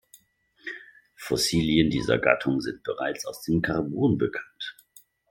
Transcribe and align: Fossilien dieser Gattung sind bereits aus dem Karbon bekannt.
Fossilien 1.15 1.91
dieser 1.91 2.17
Gattung 2.17 2.59
sind 2.59 2.81
bereits 2.81 3.23
aus 3.27 3.43
dem 3.43 3.61
Karbon 3.61 4.17
bekannt. 4.17 4.75